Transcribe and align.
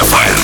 Way 0.00 0.38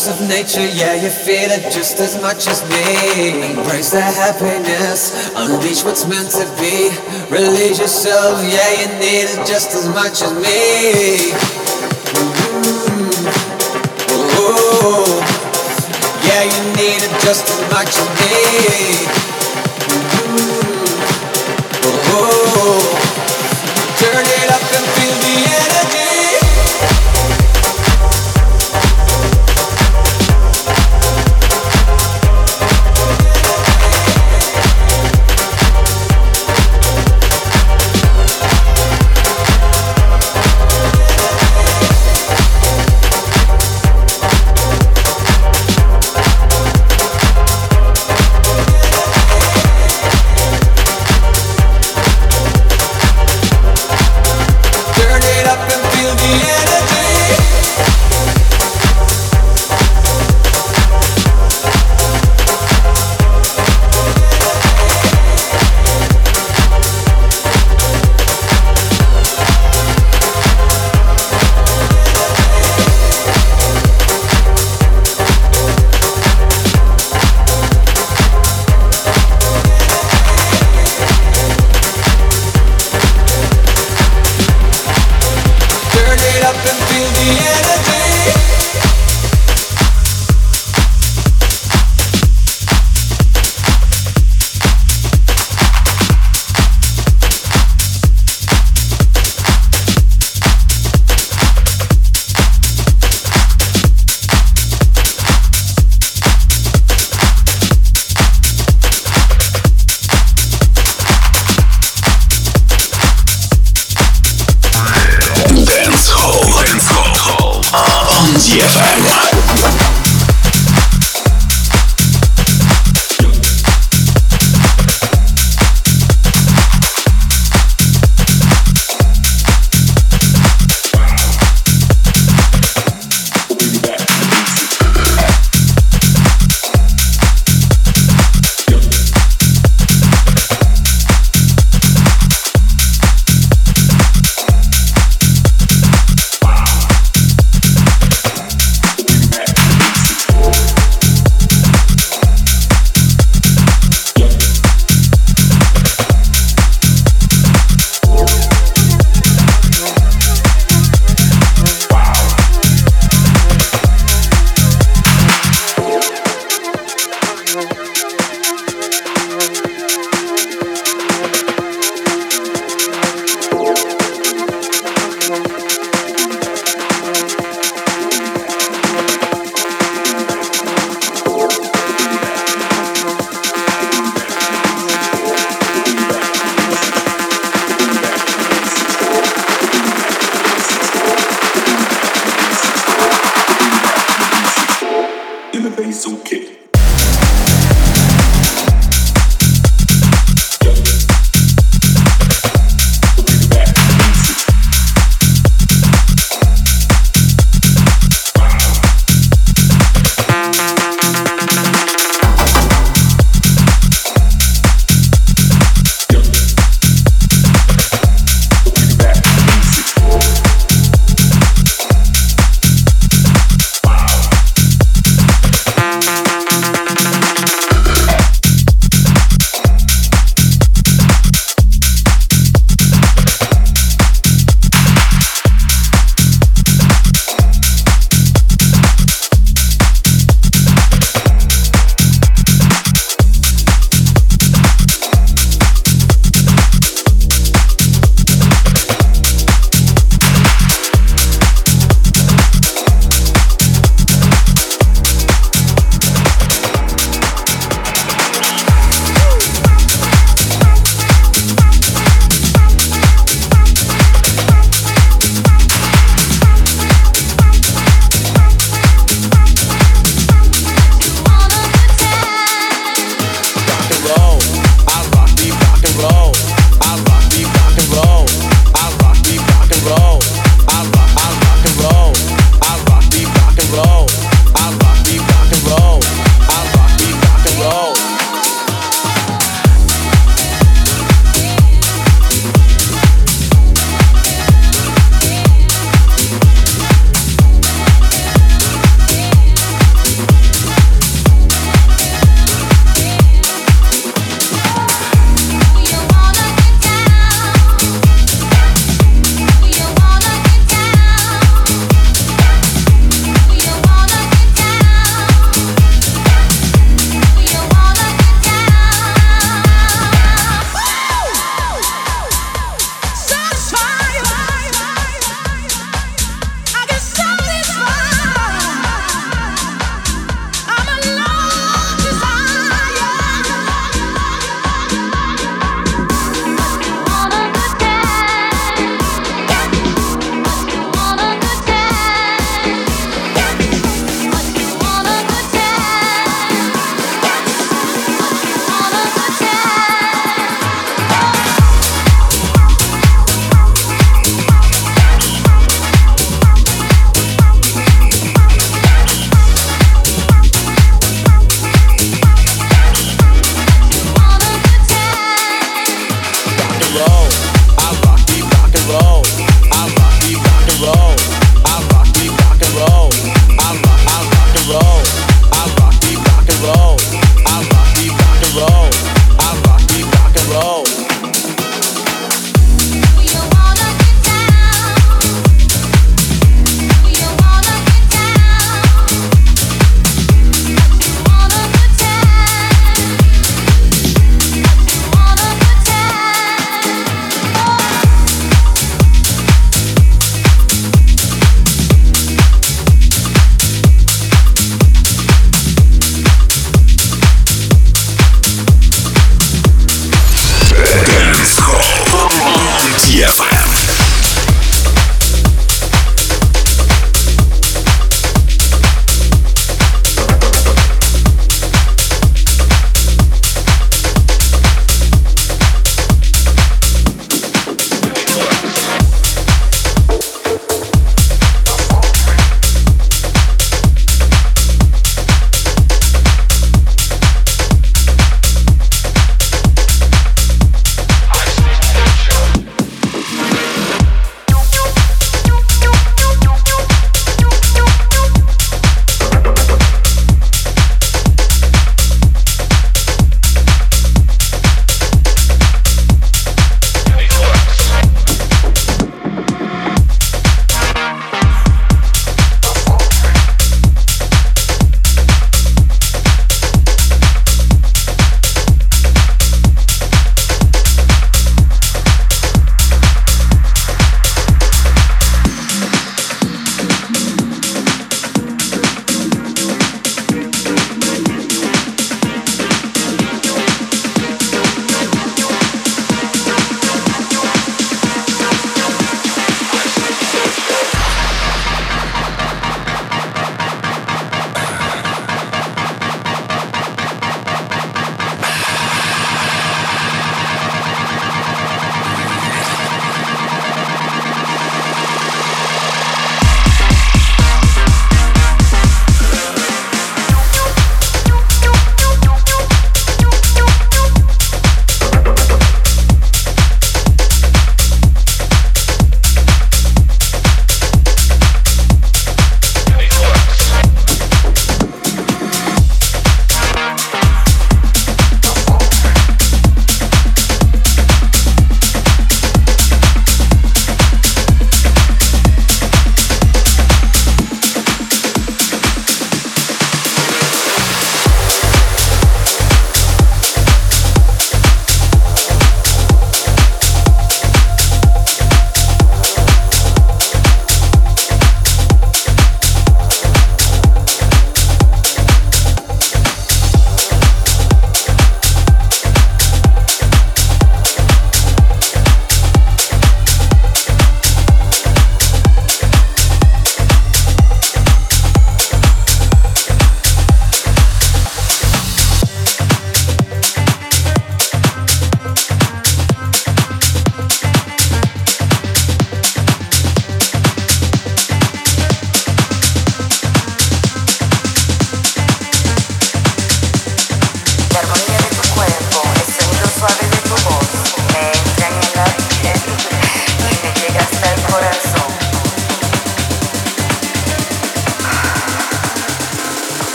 force 0.00 0.20
of 0.20 0.28
nature, 0.28 0.66
yeah, 0.66 0.94
you 0.94 1.10
feel 1.10 1.50
it 1.50 1.72
just 1.72 2.00
as 2.00 2.20
much 2.22 2.46
as 2.46 2.62
me. 2.70 3.52
Embrace 3.52 3.90
the 3.90 4.00
happiness, 4.00 5.30
unleash 5.36 5.84
what's 5.84 6.06
meant 6.06 6.30
to 6.30 6.46
be. 6.58 6.90
Release 7.30 7.78
yourself, 7.78 8.40
yeah, 8.44 8.70
you 8.80 8.86
need 8.98 9.28
it 9.28 9.46
just 9.46 9.74
as 9.74 9.88
much 9.88 10.22
as 10.22 10.32
me. 10.32 11.32
Mm-hmm. 12.16 13.10
Yeah, 16.28 16.44
you 16.44 16.62
need 16.76 17.02
it 17.04 17.12
just 17.20 17.44
as 17.50 17.60
much 17.70 17.92
as 17.98 18.08
me. 18.20 19.29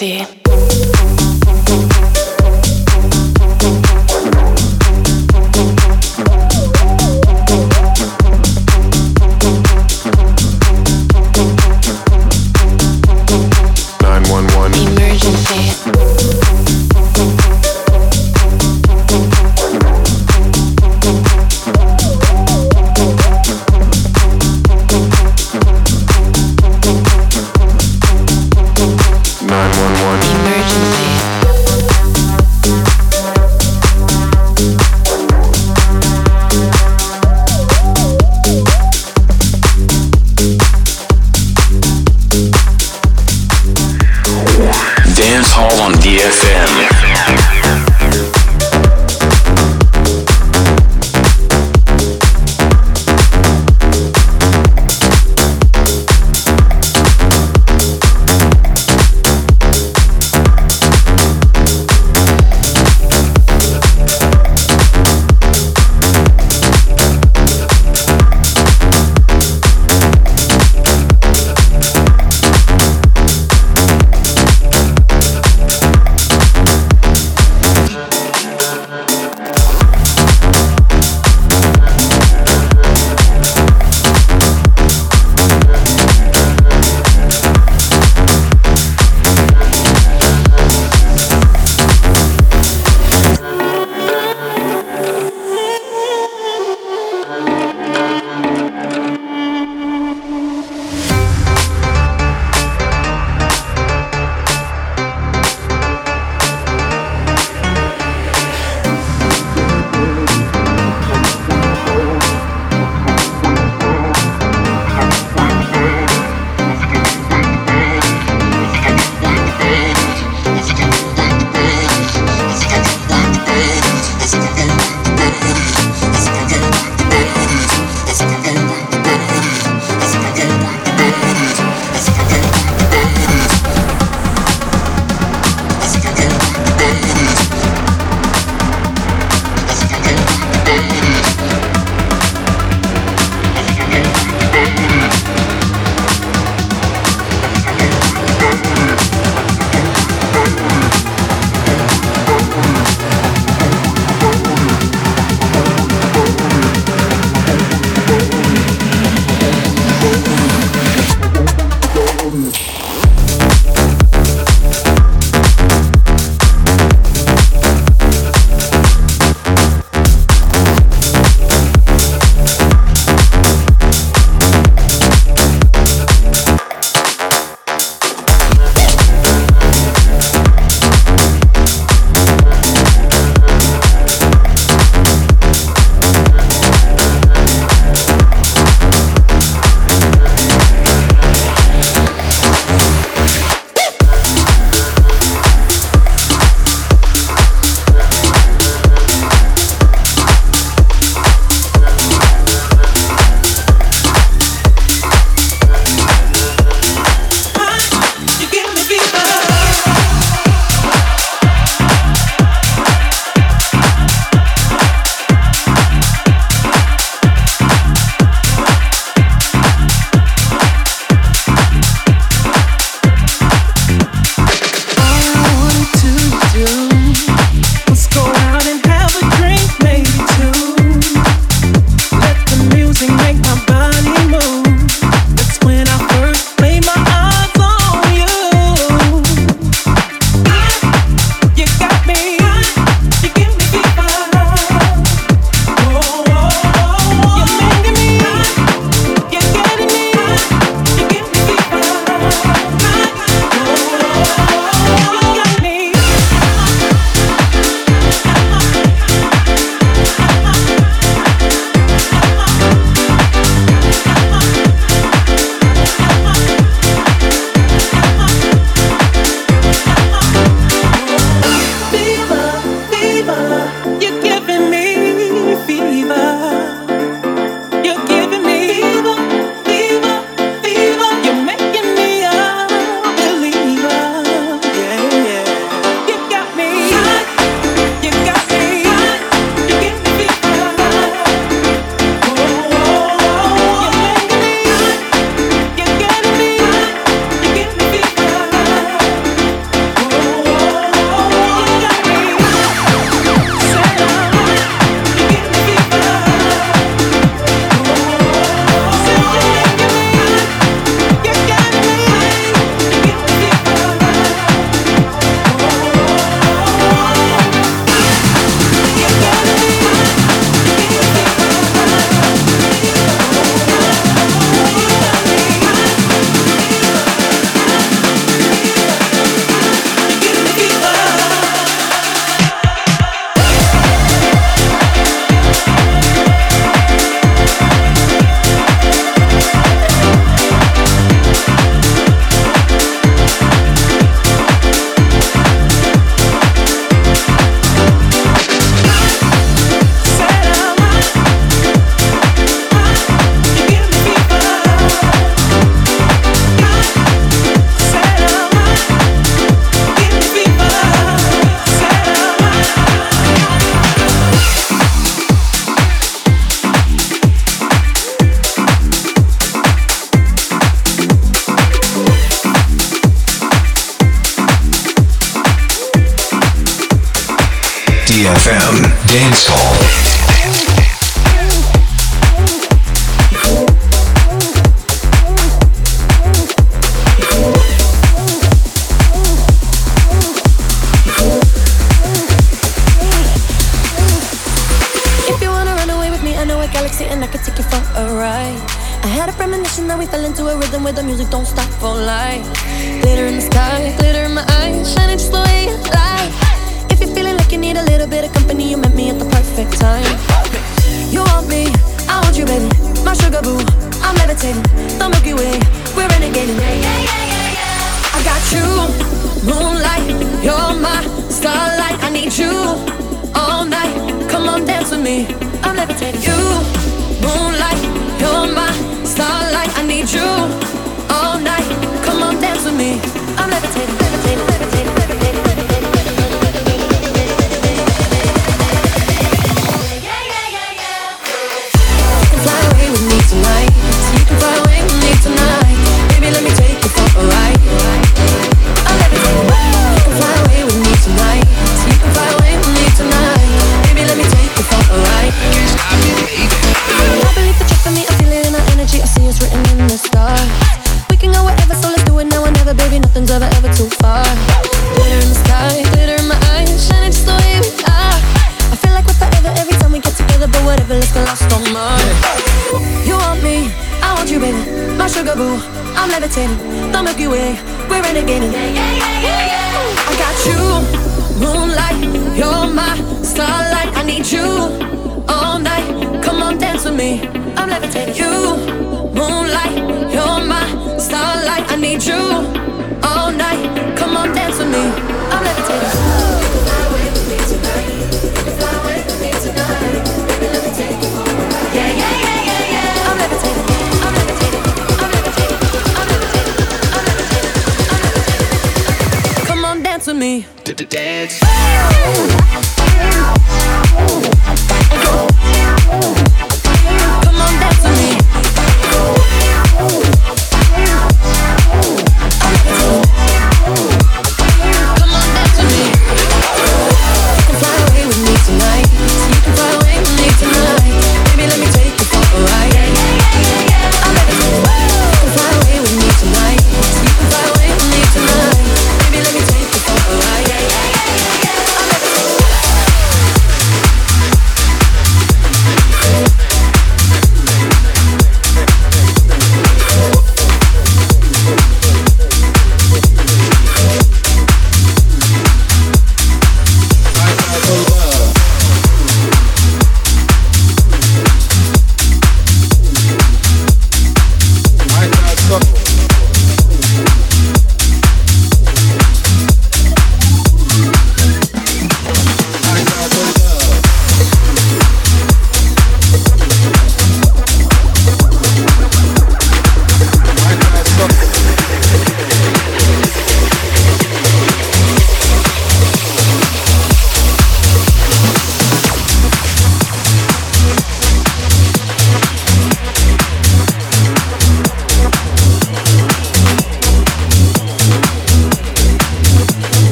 see. 0.00 0.49